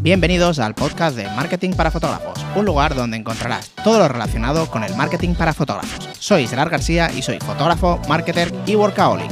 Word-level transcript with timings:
Bienvenidos 0.00 0.60
al 0.60 0.76
podcast 0.76 1.16
de 1.16 1.24
Marketing 1.24 1.72
para 1.72 1.90
Fotógrafos, 1.90 2.38
un 2.54 2.64
lugar 2.64 2.94
donde 2.94 3.16
encontrarás 3.16 3.70
todo 3.82 3.98
lo 3.98 4.06
relacionado 4.06 4.70
con 4.70 4.84
el 4.84 4.94
marketing 4.94 5.34
para 5.34 5.52
fotógrafos. 5.52 6.08
Soy 6.20 6.46
Gerard 6.46 6.70
García 6.70 7.10
y 7.10 7.20
soy 7.20 7.40
fotógrafo, 7.40 8.00
marketer 8.08 8.54
y 8.64 8.76
workaholic. 8.76 9.28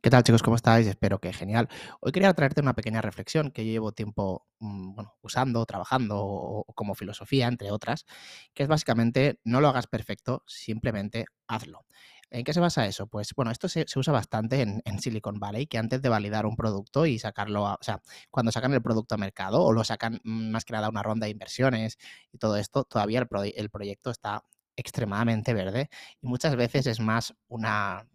¿Qué 0.00 0.10
tal 0.10 0.24
chicos? 0.24 0.42
¿Cómo 0.42 0.56
estáis? 0.56 0.88
Espero 0.88 1.20
que 1.20 1.32
genial. 1.32 1.68
Hoy 2.00 2.10
quería 2.10 2.34
traerte 2.34 2.60
una 2.60 2.74
pequeña 2.74 3.00
reflexión 3.00 3.52
que 3.52 3.64
llevo 3.64 3.92
tiempo 3.92 4.44
mm, 4.58 5.00
usando, 5.20 5.64
trabajando 5.64 6.66
como 6.74 6.96
filosofía, 6.96 7.46
entre 7.46 7.70
otras, 7.70 8.04
que 8.52 8.64
es 8.64 8.68
básicamente 8.68 9.38
no 9.44 9.60
lo 9.60 9.68
hagas 9.68 9.86
perfecto, 9.86 10.42
simplemente 10.44 11.26
hazlo. 11.46 11.86
¿En 12.34 12.44
qué 12.44 12.54
se 12.54 12.60
basa 12.60 12.86
eso? 12.86 13.06
Pues 13.06 13.34
bueno, 13.36 13.50
esto 13.50 13.68
se, 13.68 13.84
usa 13.94 14.10
bastante 14.10 14.62
en, 14.62 14.98
Silicon 15.00 15.38
Valley, 15.38 15.66
que 15.66 15.76
antes 15.76 16.00
de 16.00 16.08
validar 16.08 16.46
un 16.46 16.56
producto 16.56 17.04
y 17.04 17.18
sacarlo, 17.18 17.66
a, 17.66 17.74
o 17.74 17.82
sea, 17.82 18.00
cuando 18.30 18.50
sacan 18.50 18.72
el 18.72 18.80
producto 18.80 19.14
a 19.14 19.18
mercado 19.18 19.62
o 19.62 19.70
lo 19.70 19.84
sacan 19.84 20.18
mm, 20.24 20.50
más 20.50 20.64
que 20.64 20.72
nada 20.72 20.88
una 20.88 21.02
ronda 21.02 21.26
de 21.26 21.30
inversiones 21.30 21.98
y 22.32 22.38
todo 22.38 22.56
esto, 22.56 22.84
todavía 22.84 23.18
el, 23.20 23.70
proyecto 23.70 24.10
está 24.10 24.46
extremadamente 24.76 25.52
verde 25.52 25.90
y 26.22 26.26
muchas 26.26 26.56
veces 26.56 26.86
es 26.86 27.00
más 27.00 27.34
una 27.48 28.08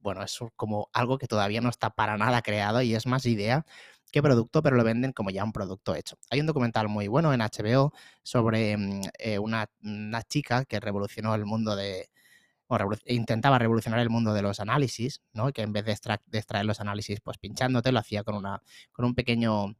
bueno, 0.00 0.22
es 0.22 0.38
como 0.54 0.88
algo 0.92 1.18
que 1.18 1.26
todavía 1.26 1.60
no 1.60 1.68
está 1.68 1.90
para 1.90 2.16
nada 2.16 2.42
creado 2.42 2.80
y 2.82 2.94
es 2.94 3.06
más 3.06 3.26
idea 3.26 3.66
que 4.12 4.22
producto, 4.22 4.62
pero 4.62 4.76
lo 4.76 4.84
venden 4.84 5.12
como 5.12 5.30
ya 5.30 5.42
un 5.42 5.52
producto 5.52 5.96
hecho. 5.96 6.16
Hay 6.30 6.38
un 6.38 6.46
documental 6.46 6.88
muy 6.88 7.08
bueno 7.08 7.34
en 7.34 7.40
HBO 7.40 7.92
sobre 8.22 8.76
mm, 8.76 9.00
eh, 9.18 9.38
una, 9.40 9.68
chica 10.28 10.64
que 10.64 10.78
revolucionó 10.78 11.34
el 11.34 11.44
mundo 11.44 11.74
de, 11.74 12.08
intentaba 13.06 13.58
revolucionar 13.58 14.00
el 14.00 14.10
mundo 14.10 14.32
de 14.32 14.42
los 14.42 14.60
análisis, 14.60 15.22
¿no? 15.32 15.52
Que 15.52 15.62
en 15.62 15.72
vez 15.72 15.84
de, 15.84 15.92
extraer 15.92 16.64
los 16.64 16.80
análisis, 16.80 17.20
pues 17.20 17.38
pinchándote, 17.38 17.92
lo 17.92 17.98
hacía 17.98 18.24
con 18.24 18.34
una, 18.34 18.62
con 18.92 19.04
un 19.04 19.14
pequeño, 19.14 19.76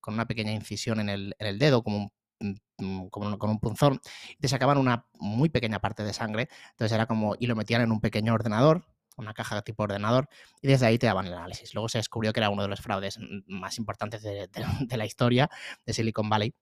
con 0.00 0.14
una 0.14 0.26
pequeña 0.26 0.52
incisión 0.52 1.00
en 1.00 1.08
el, 1.08 1.58
dedo, 1.58 1.82
como 1.82 2.12
un, 2.40 2.60
mm, 2.78 3.08
como 3.08 3.38
con 3.38 3.50
un 3.50 3.60
punzón, 3.60 4.00
te 4.40 4.48
sacaban 4.48 4.78
una 4.78 5.06
muy 5.14 5.48
pequeña 5.48 5.80
parte 5.80 6.02
de 6.02 6.12
sangre. 6.12 6.48
Entonces 6.70 6.94
era 6.94 7.06
como, 7.06 7.36
y 7.38 7.46
lo 7.46 7.56
metían 7.56 7.82
en 7.82 7.92
un 7.92 8.00
pequeño 8.00 8.34
ordenador, 8.34 8.84
una 9.16 9.34
caja 9.34 9.62
tipo 9.62 9.82
ordenador, 9.84 10.28
y 10.60 10.68
desde 10.68 10.86
ahí 10.86 10.98
te 10.98 11.06
daban 11.06 11.26
el 11.26 11.34
análisis. 11.34 11.74
Luego 11.74 11.88
se 11.88 11.98
descubrió 11.98 12.32
que 12.32 12.40
era 12.40 12.50
uno 12.50 12.62
de 12.62 12.68
los 12.68 12.80
fraudes 12.80 13.18
más 13.46 13.78
importantes 13.78 14.22
de, 14.22 14.96
la 14.96 15.06
historia 15.06 15.50
de 15.86 15.92
Silicon 15.92 16.28
Valley. 16.28 16.54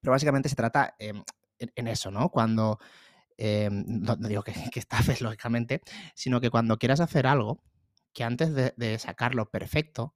Pero 0.00 0.12
básicamente 0.12 0.48
se 0.48 0.56
trata 0.56 0.94
em, 0.98 1.22
en, 1.58 1.88
eso, 1.88 2.10
¿no? 2.10 2.28
Cuando, 2.28 2.78
em, 3.36 3.84
no, 3.86 4.16
digo 4.16 4.42
que, 4.42 4.52
que 4.72 4.80
estafes, 4.80 5.20
lógicamente, 5.20 5.80
sino 6.14 6.40
que 6.40 6.50
cuando 6.50 6.78
quieras 6.78 7.00
hacer 7.00 7.26
algo, 7.26 7.62
que 8.12 8.24
antes 8.24 8.54
de, 8.54 8.98
sacarlo 8.98 9.50
perfecto, 9.50 10.14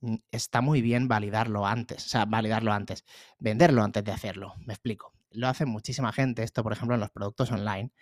mm, 0.00 0.16
está 0.32 0.60
muy 0.60 0.82
bien 0.82 1.08
validarlo 1.08 1.66
antes, 1.66 2.06
o 2.06 2.08
sea, 2.08 2.24
validarlo 2.24 2.72
antes, 2.72 3.04
venderlo 3.38 3.84
antes 3.84 4.04
de 4.04 4.12
hacerlo, 4.12 4.54
me 4.66 4.74
explico. 4.74 5.12
Lo 5.30 5.48
hace 5.48 5.66
muchísima 5.66 6.12
gente, 6.12 6.42
esto 6.42 6.62
por 6.62 6.72
ejemplo 6.72 6.94
en 6.94 7.00
los 7.00 7.10
productos 7.10 7.52
online. 7.52 7.92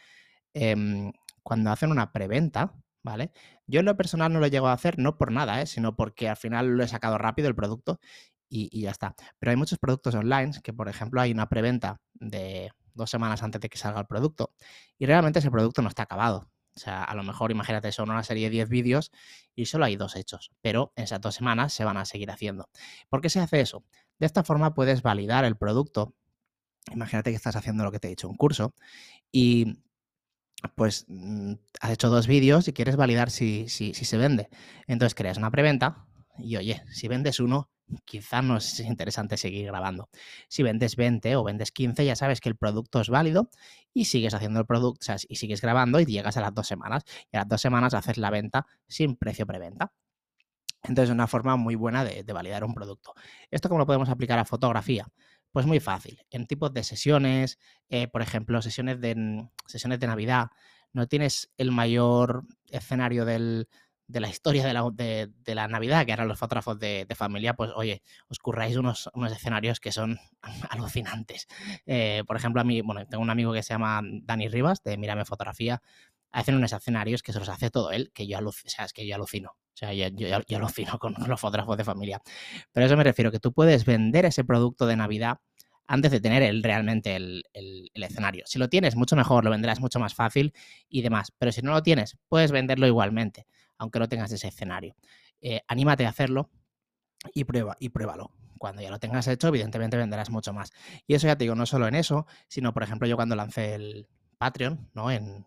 Em, 0.55 1.13
cuando 1.43 1.71
hacen 1.71 1.91
una 1.91 2.13
preventa, 2.13 2.75
¿vale? 3.03 3.33
Yo 3.67 3.81
en 3.81 3.87
lo 3.87 3.97
personal 3.97 4.33
no 4.33 4.41
lo 4.41 4.47
llego 4.47 4.69
a 4.69 4.73
hacer, 4.73 4.99
no 4.99 5.19
por 5.19 5.33
nada, 5.33 5.61
¿eh? 5.63 5.67
sino 5.67 5.97
porque 5.97 6.29
al 6.29 6.37
final 6.37 6.77
lo 6.77 6.85
he 6.85 6.89
sacado 6.89 7.19
rápido 7.19 7.49
el 7.49 7.55
producto 7.55 8.01
y, 8.49 8.83
ya 8.83 8.91
está. 8.91 9.15
Pero 9.39 9.51
hay 9.51 9.57
muchos 9.57 9.79
productos 9.79 10.15
online 10.15 10.53
que, 10.63 10.73
por 10.73 10.89
ejemplo, 10.89 11.21
hay 11.21 11.33
una 11.33 11.49
preventa 11.49 12.01
de 12.15 12.71
dos 12.95 13.11
semanas 13.11 13.43
antes 13.43 13.61
de 13.61 13.69
que 13.69 13.79
salga 13.79 14.01
el 14.01 14.07
producto 14.07 14.55
y 14.99 15.07
realmente 15.07 15.39
ese 15.39 15.51
producto 15.51 15.83
no 15.83 15.89
está 15.89 16.05
acabado. 16.05 16.51
O 16.75 16.81
sea, 16.81 17.05
a 17.05 17.15
lo 17.15 17.23
mejor, 17.23 17.51
imagínate, 17.51 17.93
son 17.93 18.11
una 18.11 18.23
serie 18.23 18.45
de 18.45 18.51
10 18.51 18.69
vídeos 18.69 19.11
y 19.55 19.67
solo 19.67 19.85
hay 19.85 19.97
dos 19.97 20.17
hechos, 20.17 20.53
pero 20.63 20.93
esas 20.97 21.21
dos 21.21 21.35
semanas 21.35 21.73
se 21.73 21.85
van 21.85 21.99
a 21.99 22.07
seguir 22.07 22.31
haciendo. 22.31 22.71
¿Por 23.11 23.21
qué 23.21 23.29
se 23.29 23.41
hace 23.41 23.61
eso? 23.61 23.85
De 24.19 24.27
esta 24.27 24.43
forma 24.43 24.73
puedes 24.75 25.03
validar 25.03 25.45
el 25.45 25.57
producto. 25.57 26.15
Imagínate 26.93 27.31
que 27.31 27.37
estás 27.37 27.57
haciendo 27.57 27.85
lo 27.85 27.93
que 27.93 27.99
te 27.99 28.09
he 28.09 28.11
dicho, 28.11 28.29
un 28.29 28.37
curso, 28.37 28.75
y 29.31 29.83
pues 30.75 31.05
mm, 31.09 31.55
has 31.81 31.91
hecho 31.91 32.09
dos 32.09 32.27
vídeos 32.27 32.69
y 32.69 32.73
quieres 32.73 32.97
validar 32.97 33.31
si, 33.31 33.69
si, 33.69 33.93
se 33.93 34.17
vende. 34.17 34.49
Entonces 34.87 35.15
creas 35.15 35.39
una 35.39 35.51
preventa 35.51 36.07
y 36.39 36.57
oye, 36.57 36.83
si 36.91 37.09
vendes 37.09 37.41
uno, 37.41 37.71
quizás 38.05 38.43
no 38.43 38.57
es 38.57 38.81
interesante 38.81 39.37
seguir 39.37 39.67
grabando. 39.67 40.09
Si 40.49 40.63
vendes 40.63 40.97
20 40.97 41.37
o 41.37 41.45
vendes 41.45 41.73
15, 41.73 42.05
ya 42.05 42.17
sabes 42.17 42.41
que 42.41 42.49
el 42.49 42.57
producto 42.57 43.01
es 43.01 43.09
válido 43.09 43.51
y 43.93 44.07
sigues 44.07 44.35
haciendo 44.35 44.61
el 44.61 44.67
producto, 44.67 45.01
o 45.01 45.05
sea, 45.05 45.17
y 45.29 45.37
sigues 45.37 45.61
grabando 45.61 46.01
y 46.01 46.07
llegas 46.07 46.37
a 46.37 46.41
las 46.41 46.55
dos 46.55 46.67
semanas. 46.67 47.05
Y 47.31 47.37
a 47.37 47.41
las 47.41 47.49
dos 47.49 47.61
semanas 47.61 47.95
haces 47.95 48.19
la 48.19 48.31
venta 48.31 48.67
sin 48.89 49.17
precio 49.17 49.47
preventa. 49.47 49.93
Entonces 50.85 51.11
es 51.11 51.15
una 51.15 51.29
forma 51.29 51.57
muy 51.57 51.77
buena 51.77 52.05
de, 52.05 52.25
validar 52.33 52.65
un 52.65 52.75
producto. 52.75 53.15
¿Esto 53.51 53.69
cómo 53.69 53.79
lo 53.79 53.87
podemos 53.87 54.09
aplicar 54.09 54.39
a 54.39 54.45
fotografía? 54.45 55.07
Pues 55.53 55.67
muy 55.67 55.81
fácil. 55.81 56.21
En 56.31 56.47
tipos 56.47 56.73
de 56.73 56.83
sesiones, 56.83 57.59
eh, 57.89 58.09
por 58.09 58.23
ejemplo, 58.23 58.61
sesiones 58.63 59.01
de, 59.01 59.47
sesiones 59.67 60.01
de 60.01 60.07
Navidad, 60.07 60.49
no 60.93 61.07
tienes 61.07 61.53
el 61.57 61.71
mayor 61.71 62.45
escenario 62.67 63.25
de 64.07 64.21
la 64.21 64.29
historia 64.29 64.67
de 64.67 64.75
la, 64.75 64.89
de, 64.93 65.55
la, 65.55 65.69
Navidad, 65.69 66.05
que 66.05 66.13
eran 66.13 66.29
los 66.29 66.39
fotógrafos 66.39 66.79
de, 66.79 67.07
familia, 67.17 67.55
pues 67.55 67.71
oye, 67.75 68.03
os 68.29 68.39
curráis 68.39 68.77
unos, 68.77 69.09
unos 69.15 69.33
escenarios 69.33 69.81
que 69.81 69.93
son 69.93 70.19
alucinantes. 70.71 71.47
Eh, 71.87 72.23
por 72.27 72.37
ejemplo, 72.37 72.61
a 72.61 72.65
mí, 72.65 72.81
bueno, 72.83 73.07
tengo 73.07 73.23
un 73.23 73.31
amigo 73.31 73.53
que 73.53 73.63
se 73.63 73.75
llama 73.75 74.03
Dani 74.03 74.49
Rivas, 74.49 74.83
de 74.83 74.97
Mírame 74.97 75.25
Fotografía, 75.25 75.83
hacen 76.31 76.55
unos 76.55 76.73
escenarios 76.73 77.23
que 77.23 77.33
se 77.33 77.39
los 77.39 77.49
hace 77.49 77.71
todo 77.71 77.91
él, 77.93 78.11
que 78.15 78.27
yo, 78.27 78.39
alucino, 78.39 78.67
o 78.67 78.71
sea, 78.71 78.85
es 78.85 78.93
que 78.93 79.07
yo 79.07 79.15
alucino. 79.15 79.51
O 79.51 79.77
sea, 79.77 79.95
yo, 79.95 80.09
yo, 80.09 80.57
alucino 80.59 80.99
con 80.99 81.15
los 81.27 81.41
fotógrafos 81.41 81.79
de 81.79 81.85
familia. 81.85 82.21
Pero 82.73 82.85
a 82.85 82.87
eso 82.87 82.97
me 82.97 83.05
refiero, 83.05 83.33
que 83.33 83.39
tú 83.39 83.53
puedes 83.53 83.87
vender 83.87 84.27
ese 84.27 84.45
producto 84.45 84.87
de 84.87 84.97
Navidad 84.97 85.39
antes 85.87 86.11
de 86.11 86.21
tener 86.21 86.43
el, 86.43 86.63
realmente 86.63 87.17
el, 87.17 87.45
escenario. 87.95 88.45
Si 88.47 88.59
lo 88.59 88.69
tienes, 88.69 88.97
mucho 88.97 89.17
mejor, 89.17 89.45
lo 89.45 89.51
venderás 89.51 89.81
mucho 89.81 89.99
más 89.99 90.15
fácil 90.15 90.55
y 90.89 91.03
demás. 91.03 91.33
Pero 91.39 91.53
si 91.53 91.63
no 91.63 91.73
lo 91.73 91.83
tienes, 91.83 92.17
puedes 92.29 92.53
venderlo 92.53 92.87
igualmente, 92.87 93.47
aunque 93.83 93.99
no 93.99 94.09
tengas 94.09 94.31
ese 94.31 94.47
escenario. 94.47 94.95
Eh, 95.41 95.61
anímate 95.67 96.07
a 96.07 96.11
hacerlo 96.11 96.51
y 97.35 97.43
prueba 97.43 97.77
y 97.81 97.89
pruébalo. 97.89 98.31
Cuando 98.59 98.81
ya 98.81 98.91
lo 98.91 99.01
tengas 99.01 99.27
hecho, 99.27 99.49
evidentemente 99.49 99.97
venderás 99.97 100.31
mucho 100.31 100.53
más. 100.53 100.73
Y 101.09 101.15
eso 101.15 101.27
ya 101.27 101.37
te 101.37 101.45
digo, 101.45 101.57
no 101.57 101.67
solo 101.67 101.89
en 101.89 101.97
eso, 101.97 102.27
sino, 102.47 102.73
por 102.73 102.85
ejemplo, 102.85 103.09
yo 103.09 103.17
cuando 103.17 103.35
lancé 103.35 103.75
el 103.75 104.09
Patreon, 104.39 104.89
¿no? 104.95 105.11
En, 105.11 105.47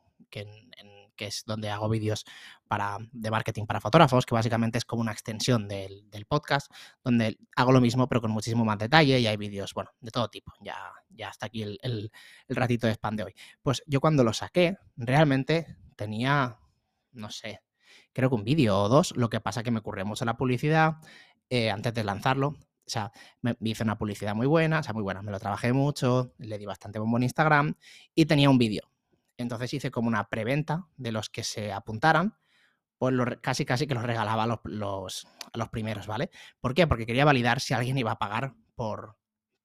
que 1.15 1.27
es 1.27 1.43
donde 1.45 1.69
hago 1.69 1.87
vídeos 1.87 2.25
para, 2.67 2.97
de 3.13 3.31
marketing 3.31 3.65
para 3.65 3.79
fotógrafos, 3.79 4.25
que 4.25 4.35
básicamente 4.35 4.77
es 4.79 4.83
como 4.83 5.01
una 5.01 5.13
extensión 5.13 5.69
del, 5.69 6.03
podcast, 6.27 6.69
donde 7.05 7.37
hago 7.55 7.71
lo 7.71 7.79
mismo 7.79 8.09
pero 8.09 8.19
con 8.19 8.31
muchísimo 8.31 8.65
más 8.65 8.77
detalle 8.77 9.17
y 9.17 9.27
hay 9.27 9.37
vídeos, 9.37 9.73
bueno, 9.73 9.91
de 10.01 10.11
todo 10.11 10.27
tipo. 10.27 10.51
Ya, 10.59 10.75
ya 11.07 11.29
hasta 11.29 11.45
aquí 11.45 11.63
el, 11.63 11.79
el, 11.83 12.11
ratito 12.49 12.85
de 12.85 12.95
spam 12.95 13.15
de 13.15 13.23
hoy. 13.23 13.33
Pues 13.61 13.81
yo 13.87 14.01
cuando 14.01 14.25
lo 14.25 14.33
saqué, 14.33 14.77
realmente 14.97 15.77
tenía, 15.95 16.59
no 17.13 17.29
sé, 17.29 17.61
creo 18.15 18.29
que 18.29 18.35
un 18.35 18.43
vídeo 18.43 18.79
o 18.79 18.89
dos, 18.89 19.15
lo 19.15 19.29
que 19.29 19.39
pasa 19.39 19.61
que 19.61 19.69
me 19.69 19.79
ocurrió 19.79 20.07
mucho 20.07 20.25
la 20.25 20.37
publicidad 20.37 20.95
eh, 21.51 21.69
antes 21.69 21.93
de 21.93 22.03
lanzarlo. 22.03 22.47
O 22.47 22.89
sea, 22.89 23.11
me, 23.41 23.55
hice 23.61 23.83
una 23.83 23.97
publicidad 23.97 24.33
muy 24.33 24.47
buena, 24.47 24.79
o 24.79 24.83
sea, 24.83 24.93
muy 24.93 25.03
buena, 25.03 25.21
me 25.21 25.31
lo 25.31 25.39
trabajé 25.39 25.73
mucho, 25.73 26.33
le 26.39 26.57
di 26.57 26.65
bastante 26.65 26.97
bombo 26.97 27.17
en 27.17 27.23
Instagram 27.23 27.75
y 28.15 28.25
tenía 28.25 28.49
un 28.49 28.57
vídeo 28.57 28.89
entonces 29.37 29.73
hice 29.73 29.91
como 29.91 30.07
una 30.07 30.29
preventa 30.29 30.87
de 30.97 31.11
los 31.11 31.29
que 31.29 31.43
se 31.43 31.71
apuntaran, 31.71 32.37
pues 32.97 33.13
casi 33.41 33.65
casi 33.65 33.87
que 33.87 33.93
los 33.93 34.03
regalaba 34.03 34.43
a 34.43 34.47
los, 34.47 34.59
los, 34.63 35.69
primeros, 35.69 36.07
¿vale? 36.07 36.29
¿Por 36.59 36.73
qué? 36.73 36.87
Porque 36.87 37.05
quería 37.05 37.25
validar 37.25 37.59
si 37.59 37.73
alguien 37.73 37.97
iba 37.97 38.11
a 38.11 38.19
pagar 38.19 38.53
por, 38.75 39.17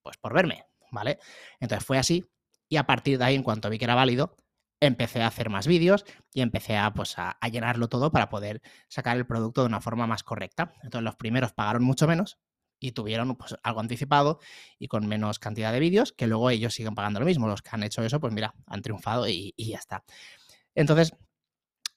pues 0.02 0.16
por 0.16 0.34
verme, 0.34 0.66
¿vale? 0.90 1.18
Entonces 1.60 1.86
fue 1.86 1.98
así 1.98 2.26
y 2.68 2.76
a 2.76 2.84
partir 2.84 3.18
de 3.18 3.24
ahí, 3.24 3.34
en 3.34 3.42
cuanto 3.42 3.70
vi 3.70 3.78
que 3.78 3.84
era 3.84 3.94
válido, 3.94 4.36
empecé 4.80 5.22
a 5.22 5.26
hacer 5.26 5.50
más 5.50 5.66
vídeos 5.66 6.04
y 6.32 6.40
empecé 6.40 6.76
a, 6.76 6.92
pues, 6.92 7.14
a, 7.18 7.36
llenarlo 7.50 7.88
todo 7.88 8.10
para 8.10 8.28
poder 8.28 8.62
sacar 8.88 9.16
el 9.16 9.26
producto 9.26 9.60
de 9.60 9.68
una 9.68 9.80
forma 9.80 10.06
más 10.06 10.22
correcta. 10.22 10.72
Entonces 10.82 11.04
los 11.04 11.16
primeros 11.16 11.52
pagaron 11.52 11.84
mucho 11.84 12.06
menos 12.06 12.38
y 12.80 12.92
tuvieron 12.92 13.36
pues, 13.36 13.56
algo 13.62 13.80
anticipado 13.80 14.40
y 14.78 14.88
con 14.88 15.06
menos 15.06 15.38
cantidad 15.38 15.72
de 15.72 15.80
vídeos, 15.80 16.12
que 16.12 16.26
luego 16.26 16.50
ellos 16.50 16.74
siguen 16.74 16.94
pagando 16.94 17.20
lo 17.20 17.26
mismo. 17.26 17.46
Los 17.46 17.62
que 17.62 17.70
han 17.72 17.82
hecho 17.82 18.02
eso, 18.02 18.20
pues 18.20 18.32
mira, 18.32 18.54
han 18.66 18.80
triunfado 18.80 19.28
y, 19.28 19.54
ya 19.56 19.78
está. 19.78 20.02
Entonces, 20.74 21.14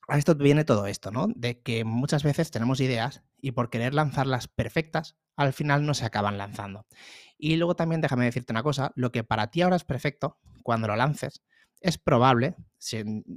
a 0.09 0.17
esto 0.17 0.35
viene 0.35 0.65
todo 0.65 0.85
esto, 0.85 1.09
¿no? 1.11 1.27
De 1.33 1.61
que 1.61 1.85
muchas 1.85 2.23
veces 2.23 2.51
tenemos 2.51 2.81
ideas 2.81 3.23
y 3.41 3.51
por 3.51 3.69
querer 3.69 3.93
lanzarlas 3.93 4.49
perfectas, 4.49 5.15
al 5.37 5.53
final 5.53 5.85
no 5.85 5.93
se 5.93 6.05
acaban 6.05 6.37
lanzando. 6.37 6.85
Y 7.37 7.55
luego 7.55 7.77
también 7.77 8.01
déjame 8.01 8.25
decirte 8.25 8.51
una 8.51 8.63
cosa, 8.63 8.91
lo 8.95 9.13
que 9.13 9.23
para 9.23 9.47
ti 9.47 9.61
ahora 9.61 9.77
es 9.77 9.85
perfecto, 9.85 10.37
cuando 10.63 10.87
lo 10.87 10.97
lances, 10.97 11.41
es 11.83 11.97
probable, 11.99 12.55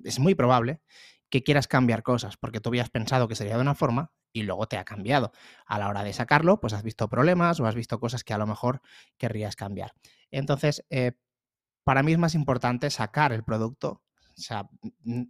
es 0.05 0.19
muy 0.19 0.35
probable, 0.35 0.81
que 1.29 1.43
quieras 1.43 1.67
cambiar 1.69 2.03
cosas, 2.03 2.37
porque 2.37 2.61
tú 2.61 2.71
habías 2.71 2.89
pensado 2.89 3.29
que 3.29 3.35
sería 3.35 3.57
de 3.57 3.61
una 3.61 3.75
forma 3.75 4.13
y 4.33 4.45
luego 4.45 4.69
te 4.69 4.79
ha 4.79 4.85
cambiado. 4.85 5.33
A 5.67 5.79
la 5.79 5.89
hora 5.89 6.05
de 6.05 6.13
sacarlo, 6.13 6.61
pues 6.61 6.73
has 6.73 6.83
visto 6.83 7.09
problemas 7.09 7.59
o 7.61 7.67
has 7.67 7.75
visto 7.75 7.99
cosas 7.99 8.23
que 8.23 8.33
a 8.33 8.39
lo 8.39 8.47
mejor 8.47 8.81
querrías 9.19 9.57
cambiar. 9.57 9.93
Entonces, 10.31 10.85
eh, 10.91 11.13
para 11.85 12.03
mí 12.03 12.13
es 12.13 12.19
más 12.19 12.35
importante 12.35 12.91
sacar 12.91 13.33
el 13.33 13.45
producto, 13.45 14.03
o 14.37 14.41
sea, 14.41 14.69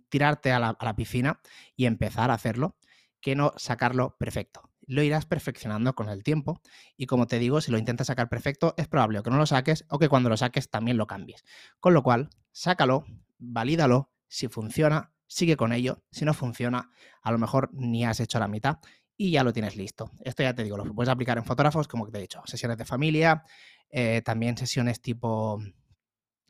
tirarte 0.08 0.52
a 0.52 0.58
la, 0.58 0.96
piscina 0.96 1.40
y 1.76 1.86
empezar 1.86 2.30
a 2.30 2.34
hacerlo, 2.34 2.76
que 3.20 3.34
no 3.34 3.54
sacarlo 3.56 4.16
perfecto. 4.19 4.70
Lo 4.86 5.02
irás 5.02 5.26
perfeccionando 5.26 5.94
con 5.94 6.08
el 6.08 6.22
tiempo. 6.22 6.60
Y 6.96 7.06
como 7.06 7.26
te 7.26 7.38
digo, 7.38 7.60
si 7.60 7.70
lo 7.70 7.78
intentas 7.78 8.06
sacar 8.06 8.28
perfecto, 8.28 8.74
es 8.76 8.88
probable 8.88 9.22
que 9.22 9.30
no 9.30 9.36
lo 9.36 9.46
saques 9.46 9.84
o 9.88 9.98
que 9.98 10.08
cuando 10.08 10.28
lo 10.28 10.36
saques 10.36 10.70
también 10.70 10.96
lo 10.96 11.06
cambies. 11.06 11.44
Con 11.80 11.94
lo 11.94 12.02
cual, 12.02 12.30
sácalo, 12.52 13.04
valídalo, 13.38 14.10
si 14.28 14.48
funciona, 14.48 15.12
sigue 15.26 15.56
con 15.56 15.72
ello. 15.72 16.02
Si 16.10 16.24
no 16.24 16.34
funciona, 16.34 16.90
a 17.22 17.32
lo 17.32 17.38
mejor 17.38 17.70
ni 17.72 18.04
has 18.04 18.20
hecho 18.20 18.38
la 18.38 18.48
mitad 18.48 18.78
y 19.16 19.30
ya 19.30 19.42
lo 19.42 19.52
tienes 19.52 19.76
listo. 19.76 20.12
Esto 20.20 20.42
ya 20.42 20.54
te 20.54 20.62
digo, 20.62 20.76
lo 20.76 20.94
puedes 20.94 21.10
aplicar 21.10 21.38
en 21.38 21.44
fotógrafos, 21.44 21.88
como 21.88 22.08
te 22.08 22.18
he 22.18 22.20
dicho, 22.20 22.42
sesiones 22.44 22.76
de 22.76 22.84
familia, 22.84 23.44
eh, 23.90 24.22
también 24.24 24.56
sesiones 24.56 25.00
tipo 25.00 25.58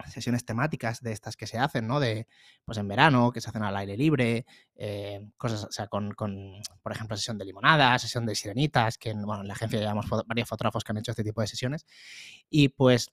sesiones 0.08 0.44
temáticas 0.44 1.02
de 1.02 1.12
estas 1.12 1.37
que 1.37 1.46
se 1.46 1.58
hacen, 1.58 1.87
¿no? 1.87 2.00
De, 2.00 2.26
pues 2.64 2.78
en 2.78 2.88
verano, 2.88 3.32
que 3.32 3.40
se 3.40 3.48
hacen 3.48 3.62
al 3.62 3.76
aire 3.76 3.96
libre, 3.96 4.46
eh, 4.76 5.28
cosas, 5.37 5.64
o 5.64 5.72
sea, 5.72 5.88
con, 5.88 6.14
por 6.14 6.93
ejemplo, 6.93 7.16
sesión 7.16 7.38
de 7.38 7.44
limonada, 7.44 7.98
sesión 7.98 8.26
de 8.26 8.34
sirenitas, 8.34 8.98
que, 8.98 9.12
bueno, 9.14 9.43
en 9.43 9.48
la 9.48 9.54
agencia 9.54 9.78
llevamos 9.78 10.06
varios 10.26 10.48
fotógrafos 10.48 10.84
que 10.84 10.93
han 10.93 10.98
hecho 10.98 11.12
este 11.12 11.25
tipo 11.25 11.40
de 11.40 11.46
sesiones. 11.46 11.87
Y 12.50 12.69
pues 12.69 13.10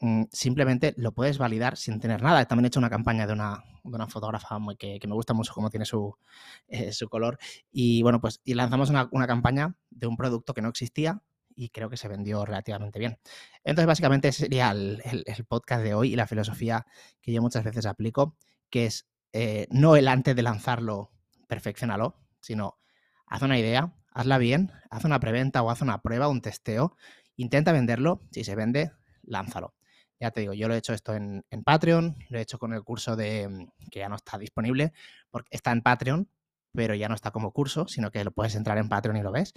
Mm, 0.00 0.24
simplemente 0.32 0.92
lo 0.98 1.12
puedes 1.12 1.38
validar 1.38 1.76
sin 1.78 1.98
tener 2.00 2.22
nada. 2.22 2.44
También 2.44 2.66
he 2.66 2.68
hecho 2.68 2.78
una 2.80 2.90
campaña 2.90 3.26
de 3.26 3.32
una, 3.32 3.62
fotógrafa 4.08 4.58
muy, 4.58 4.76
que, 4.76 5.00
me 5.06 5.14
gusta 5.14 5.32
mucho 5.34 5.54
cómo 5.54 5.70
tiene 5.70 5.86
su, 5.86 6.14
eh, 6.68 6.92
su 6.92 7.08
color. 7.08 7.38
Y 7.72 8.02
bueno, 8.02 8.20
pues 8.20 8.40
y 8.44 8.54
lanzamos 8.54 8.90
una, 8.90 9.26
campaña 9.26 9.74
de 9.90 10.06
un 10.06 10.16
producto 10.16 10.52
que 10.54 10.62
no 10.62 10.68
existía 10.68 11.22
y 11.54 11.70
creo 11.70 11.90
que 11.90 11.96
se 11.96 12.08
vendió 12.08 12.44
relativamente 12.44 12.98
bien. 12.98 13.18
Entonces, 13.62 13.86
básicamente 13.86 14.32
sería 14.32 14.70
el, 14.70 15.02
podcast 15.48 15.82
de 15.82 15.94
hoy 15.94 16.12
y 16.12 16.16
la 16.16 16.26
filosofía 16.26 16.86
que 17.20 17.32
yo 17.32 17.42
muchas 17.42 17.64
veces 17.64 17.86
aplico, 17.86 18.36
que 18.70 18.86
es 18.86 19.06
eh, 19.32 19.66
no 19.70 19.96
el 19.96 20.08
antes 20.08 20.34
de 20.36 20.42
lanzarlo, 20.42 21.10
perfeccionalo, 21.48 22.20
sino 22.40 22.78
haz 23.26 23.42
una 23.42 23.58
idea, 23.58 23.94
hazla 24.12 24.38
bien, 24.38 24.72
haz 24.90 25.04
una 25.04 25.20
preventa 25.20 25.62
o 25.62 25.70
haz 25.70 25.82
una 25.82 26.02
prueba, 26.02 26.28
un 26.28 26.40
testeo, 26.40 26.96
intenta 27.36 27.72
venderlo, 27.72 28.20
si 28.30 28.44
se 28.44 28.54
vende, 28.54 28.92
lánzalo. 29.22 29.74
Ya 30.20 30.30
te 30.30 30.40
digo, 30.40 30.54
yo 30.54 30.68
lo 30.68 30.74
he 30.74 30.78
hecho 30.78 30.94
esto 30.94 31.14
en, 31.14 31.44
Patreon, 31.64 32.16
lo 32.28 32.38
he 32.38 32.42
hecho 32.42 32.58
con 32.58 32.72
el 32.72 32.82
curso 32.82 33.16
de 33.16 33.68
que 33.90 33.98
ya 33.98 34.08
no 34.08 34.16
está 34.16 34.38
disponible, 34.38 34.92
porque 35.30 35.48
está 35.50 35.72
en 35.72 35.82
Patreon, 35.82 36.28
pero 36.74 36.94
ya 36.94 37.08
no 37.08 37.14
está 37.14 37.30
como 37.30 37.52
curso, 37.52 37.86
sino 37.88 38.10
que 38.10 38.24
lo 38.24 38.32
puedes 38.32 38.54
entrar 38.56 38.78
en 38.78 38.88
Patreon 38.88 39.16
y 39.16 39.22
lo 39.22 39.32
ves. 39.32 39.54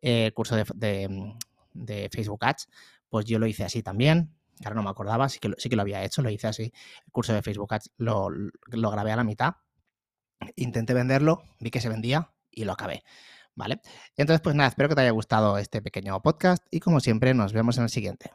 el 0.00 0.28
eh, 0.28 0.32
curso 0.32 0.56
de, 0.56 1.08
mm, 1.08 1.36
Facebook 2.10 2.44
Ads, 2.44 2.68
pues 3.08 3.26
yo 3.26 3.38
lo 3.38 3.46
hice 3.46 3.64
así 3.64 3.82
también. 3.82 4.34
Ahora 4.64 4.76
no 4.76 4.82
me 4.82 4.90
acordaba, 4.90 5.28
sí 5.28 5.38
que, 5.38 5.52
sí 5.58 5.68
que 5.68 5.76
lo 5.76 5.82
había 5.82 6.04
hecho, 6.04 6.22
lo 6.22 6.30
hice 6.30 6.46
así. 6.46 6.72
El 7.06 7.12
curso 7.12 7.32
de 7.34 7.42
Facebook 7.42 7.72
Ads 7.74 7.92
lo, 7.96 8.28
lo 8.30 8.90
grabé 8.90 9.12
a 9.12 9.16
la 9.16 9.24
mitad. 9.24 9.54
Intenté 10.56 10.94
venderlo, 10.94 11.42
vi 11.58 11.70
que 11.70 11.80
se 11.80 11.88
vendía 11.88 12.32
y 12.50 12.64
lo 12.64 12.72
acabé. 12.72 13.02
¿Vale? 13.54 13.80
Entonces, 14.16 14.40
pues 14.40 14.54
nada, 14.54 14.68
espero 14.68 14.88
que 14.88 14.94
te 14.94 15.02
haya 15.02 15.10
gustado 15.10 15.58
este 15.58 15.82
pequeño 15.82 16.20
podcast 16.22 16.64
y 16.70 16.80
como 16.80 17.00
siempre 17.00 17.34
nos 17.34 17.52
vemos 17.52 17.76
en 17.78 17.84
el 17.84 17.90
siguiente. 17.90 18.26